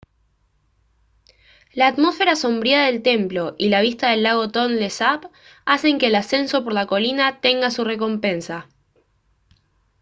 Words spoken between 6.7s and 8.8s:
la colina tenga su recompensa